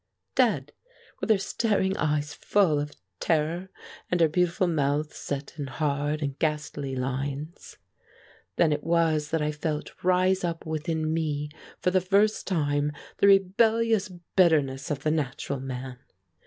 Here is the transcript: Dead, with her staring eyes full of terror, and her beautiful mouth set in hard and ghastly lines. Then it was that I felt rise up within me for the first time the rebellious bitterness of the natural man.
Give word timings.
Dead, 0.33 0.71
with 1.19 1.29
her 1.29 1.37
staring 1.37 1.95
eyes 1.97 2.33
full 2.33 2.79
of 2.79 2.95
terror, 3.19 3.69
and 4.09 4.19
her 4.19 4.27
beautiful 4.27 4.65
mouth 4.65 5.13
set 5.15 5.53
in 5.59 5.67
hard 5.67 6.23
and 6.23 6.39
ghastly 6.39 6.95
lines. 6.95 7.77
Then 8.55 8.73
it 8.73 8.83
was 8.83 9.29
that 9.29 9.43
I 9.43 9.51
felt 9.51 10.03
rise 10.03 10.43
up 10.43 10.65
within 10.65 11.13
me 11.13 11.51
for 11.79 11.91
the 11.91 12.01
first 12.01 12.47
time 12.47 12.91
the 13.17 13.27
rebellious 13.27 14.09
bitterness 14.35 14.89
of 14.89 15.03
the 15.03 15.11
natural 15.11 15.59
man. 15.59 15.99